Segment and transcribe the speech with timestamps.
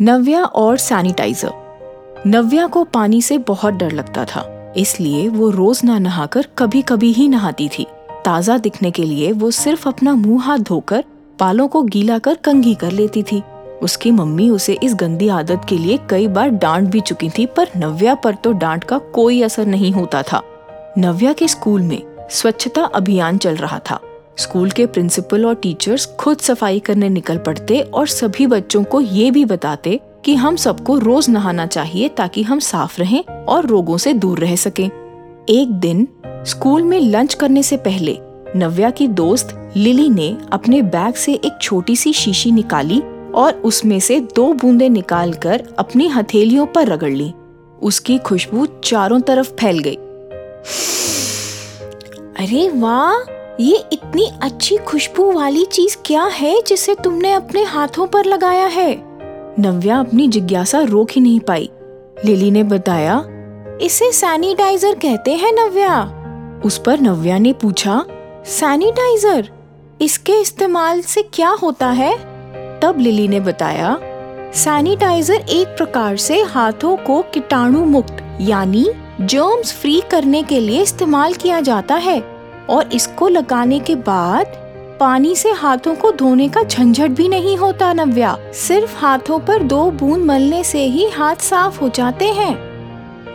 [0.00, 4.44] नव्या और सैनिटाइजर। नव्या को पानी से बहुत डर लगता था,
[4.76, 7.86] इसलिए वो रोज ना नहाकर कभी कभी ही नहाती थी।
[8.24, 11.04] ताज़ा दिखने के लिए वो सिर्फ़ अपना मुँह हाथ धोकर,
[11.40, 13.42] बालों को गीला कर कंघी कर लेती थी।
[13.82, 17.68] उसकी मम्मी उसे इस गंदी आदत के लिए कई बार डांट भी चुकी थी, पर
[17.76, 20.42] नव्या पर तो डांट का कोई असर नहीं होता था।
[20.98, 24.00] नव्या के स्कूल में स्वच्छता अभियान चल रहा था।
[24.38, 29.30] स्कूल के प्रिंसिपल और टीचर्स खुद सफ़ाई करने निकल पड़ते और सभी बच्चों को ये
[29.30, 34.12] भी बताते कि हम सबको रोज नहाना चाहिए ताकि हम साफ़ रहें और रोगों से
[34.12, 34.86] दूर रह सकें।
[35.48, 38.18] एक दिन, स्कूल में लंच करने से पहले,
[38.56, 43.00] नव्या की दोस्त लिली ने अपने बैग से एक छोटी सी शीशी निकाली
[43.34, 47.32] और उसमें से दो बूंदे निकालकर अपनी हथेलियों पर रगड़ ली।
[47.82, 49.96] उसकी खुशबू चारों तरफ़ फैल गई।
[52.36, 53.39] अरे वाह!
[53.60, 59.02] ये इतनी अच्छी खुशबू वाली चीज़ क्या है जिसे तुमने अपने हाथों पर लगाया है?
[59.58, 61.70] नव्या अपनी जिज्ञासा रोक ही नहीं पाई।
[62.24, 63.24] लिली ने बताया,
[63.80, 66.22] इसे सैनिटाइजर कहते हैं, नव्या।
[66.64, 68.04] उस पर नव्या ने पूछा,
[68.46, 69.50] सैनिटाइजर?
[70.00, 72.16] इसके इस्तेमाल से क्या होता है?
[72.80, 73.98] तब लिली ने बताया,
[74.54, 78.86] सैनिटाइजर एक प्रकार से हाथों को कीटाणु मुक्त, यानी
[79.20, 84.46] जर्म्स फ्री करने के लिए इस्तेमाल किया जाता है। और इसको लगाने के बाद
[85.00, 89.90] पानी से हाथों को धोने का झंझट भी नहीं होता, नव्या। सिर्फ़ हाथों पर दो
[89.90, 92.56] बूंद मलने से ही हाथ साफ़ हो जाते हैं।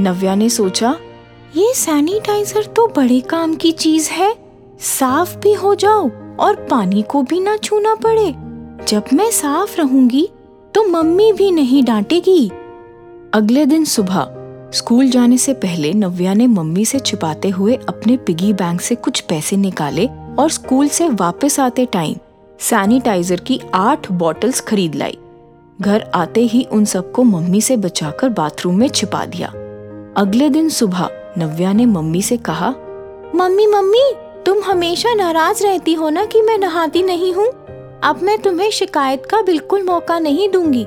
[0.00, 0.94] नव्या ने सोचा,
[1.56, 4.34] ये सैनिटाइजर तो बड़े काम की चीज़ है।
[4.80, 8.34] साफ़ भी हो जाओ और पानी को भी ना छूना पड़े।
[8.88, 10.28] जब मैं साफ़ रहूँगी
[10.74, 12.50] तो मम्मी भी नहीं डांटेगी।
[13.34, 14.41] अगले दिन सुबह
[14.72, 19.20] स्कूल जाने से पहले नव्या ने मम्मी से छिपाते हुए अपने पिगी बैंक से कुछ
[19.20, 20.06] पैसे निकाले
[20.38, 22.14] और स्कूल से वापस आते टाइम
[22.60, 25.18] सैनिटाइजर की आठ बॉटल्स खरीद लाई।
[25.80, 29.48] घर आते ही उन सबको मम्मी से बचाकर बाथरूम में छिपा दिया।
[30.16, 32.70] अगले दिन सुबह नव्या ने मम्मी से कहा,
[33.34, 34.12] मम्मी मम्मी,
[34.46, 37.48] तुम हमेशा नाराज़ रहती हो ना कि मैं नहाती नहीं हूँ?
[38.04, 40.84] अब मैं तुम्हें शिकायत का बिल्कुल मौका नहीं दूँगी।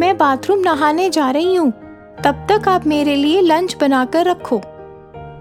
[0.00, 1.72] मैं बाथरूम नहाने जा रही हूँ।
[2.24, 4.60] तब तक आप मेरे लिए लंच बनाकर रखो।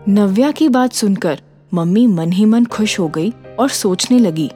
[0.08, 1.42] नव्या की बात सुनकर
[1.72, 4.50] मम्मी मन ही मन खुश हो गई और सोचने लगी,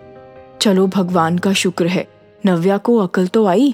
[0.61, 2.07] चलो भगवान का शुक्र है,
[2.43, 3.73] नव्या को अकल तो आई?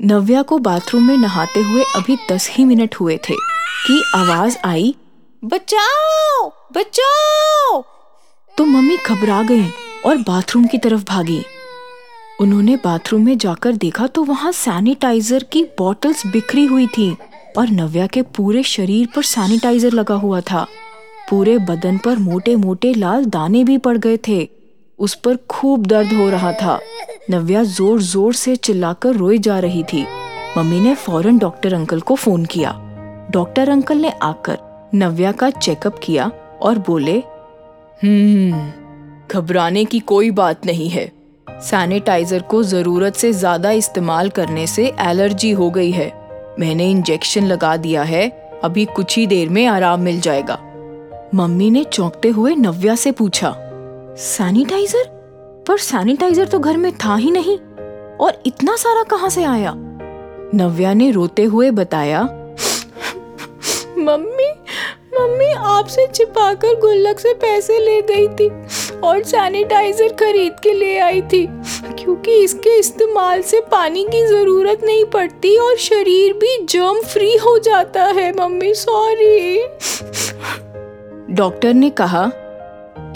[0.00, 3.34] नव्या को बाथरूम में नहाते हुए अभी दस ही मिनट हुए थे
[3.86, 4.94] कि आवाज़ आई,
[5.42, 7.82] बचाओ बचाओ!
[8.52, 9.68] तो मम्मी घबरा गई
[10.06, 11.42] और बाथरूम की तरफ़ भागी।
[12.40, 17.16] उन्होंने बाथरूम में जाकर देखा तो वहाँ सैनिटाइजर की बॉटल्स बिखरी हुई थी।
[17.58, 20.66] और नव्या के पूरे शरीर पर सैनिटाइजर लगा हुआ था।
[21.30, 24.48] पूरे बदन पर मोटे मोटे लाल दाने भी पड़ गए थे।
[24.98, 26.78] उस पर खूब दर्द हो रहा था।
[27.30, 30.04] नव्या ज़ोर ज़ोर से चिल्लाकर रोई जा रही थी।
[30.58, 32.70] मम्मी ने फ़ौरन डॉक्टर अंकल को फ़ोन किया।
[33.30, 34.58] डॉक्टर अंकल ने आकर
[34.94, 36.30] नव्या का चेकअप किया
[36.62, 37.16] और बोले
[38.00, 38.72] हम्म
[39.30, 41.10] घबराने की कोई बात नहीं है।
[41.48, 46.08] सैनिटाइजर को ज़रूरत से ज़्यादा इस्तेमाल करने से एलर्जी हो गई है।
[46.60, 48.28] मैंने इंजेक्शन लगा दिया है,
[48.64, 50.58] अभी कुछ ही देर में आराम मिल जाएगा।
[51.34, 53.50] मम्मी ने चौंकते हुए नव्या से पूछा,
[54.18, 55.04] सैनिटाइजर?
[55.68, 57.58] पर सैनिटाइजर तो घर में था ही नहीं,
[58.18, 59.74] और इतना सारा कहाँ से आया?
[60.54, 62.22] नव्या ने रोते हुए बताया,
[63.98, 64.52] मम्मी
[65.14, 68.48] मम्मी आपसे छिपाकर गुल्लक से पैसे ले गई थी
[69.00, 71.46] और सैनिटाइजर खरीद के ले आई थी,
[71.94, 77.58] क्योंकि इसके इस्तेमाल से पानी की ज़रूरत नहीं पड़ती और शरीर भी जर्म फ्री हो
[77.58, 79.58] जाता है, मम्मी सॉरी
[81.34, 82.30] डॉक्टर ने कहा,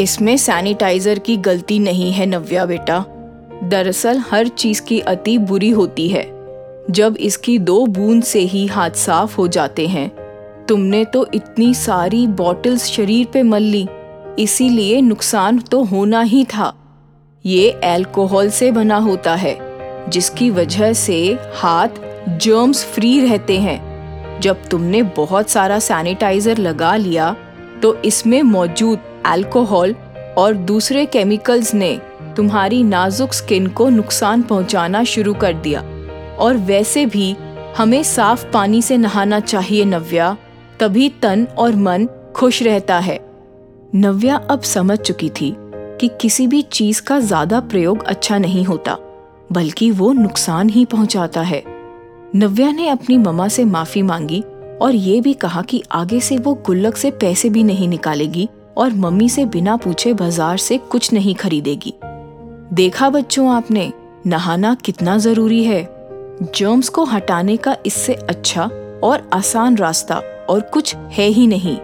[0.00, 3.04] इसमें सैनिटाइजर की गलती नहीं है नव्या बेटा।
[3.64, 6.22] दरअसल हर चीज़ की अति बुरी होती है।
[6.90, 10.08] जब इसकी दो बूंद से ही हाथ साफ़ हो जाते हैं,
[10.66, 13.88] तुमने तो इतनी सारी बॉटल्स शरीर पे मल ली,
[14.38, 16.74] इसीलिए नुकसान तो होना ही था।
[17.46, 19.67] ये अल्कोहल से बना होता है।
[20.08, 21.18] जिसकी वजह से
[21.54, 22.00] हाथ
[22.38, 27.34] जर्म्स फ्री रहते हैं। जब तुमने बहुत सारा सैनिटाइजर लगा लिया
[27.82, 29.94] तो इसमें मौजूद अल्कोहल
[30.38, 31.94] और दूसरे केमिकल्स ने
[32.36, 35.80] तुम्हारी नाजुक स्किन को नुकसान पहुंचाना शुरू कर दिया।
[36.38, 37.34] और वैसे भी
[37.76, 40.36] हमें साफ़ पानी से नहाना चाहिए, नव्या।
[40.80, 42.06] तभी तन और मन
[42.36, 43.18] खुश रहता है।
[43.94, 45.54] नव्या अब समझ चुकी थी
[46.00, 48.96] कि किसी भी चीज़ का ज़्यादा प्रयोग अच्छा नहीं होता।
[49.52, 51.62] बल्कि वो नुकसान ही पहुंचाता है।
[52.36, 54.40] नव्या ने अपनी ममा से माफ़ी मांगी
[54.80, 58.92] और ये भी कहा कि आगे से वो गुल्लक से पैसे भी नहीं निकालेगी और
[58.94, 61.94] मम्मी से बिना पूछे बाज़ार से कुछ नहीं खरीदेगी।
[62.72, 63.92] देखा बच्चों आपने,
[64.26, 65.82] नहाना कितना ज़रूरी है।
[66.54, 68.64] जर्म्स को हटाने का इससे अच्छा
[69.04, 70.18] और आसान रास्ता
[70.50, 71.76] और कुछ है ही नहीं।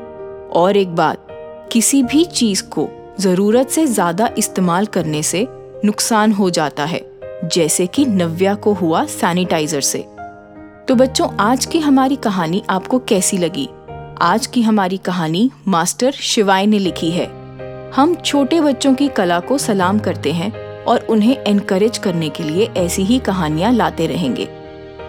[0.55, 1.27] और एक बात,
[1.73, 2.89] किसी भी चीज़ को
[3.21, 5.47] ज़रूरत से ज़्यादा इस्तेमाल करने से
[5.85, 7.01] नुकसान हो जाता है।
[7.45, 9.99] जैसे कि नव्या को हुआ सैनिटाइजर से।
[10.89, 13.69] तो बच्चों, आज की हमारी कहानी आपको कैसी लगी?
[14.23, 17.27] आज की हमारी कहानी मास्टर शिवाय ने लिखी है।
[17.91, 20.53] हम छोटे बच्चों की कला को सलाम करते हैं
[20.85, 24.49] और उन्हें एनकरेज करने के लिए ऐसी ही कहानियाँ लाते रहेंगे।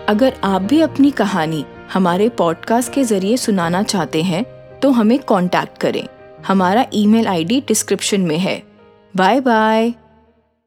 [0.09, 4.43] अगर आप भी अपनी कहानी हमारे पॉडकास्ट के ज़रिए सुनाना चाहते हैं
[4.81, 6.07] तो हमें कांटेक्ट करें।
[6.47, 8.63] हमारा ईमेल आईडी डिस्क्रिप्शन में है।
[9.15, 9.93] Bye bye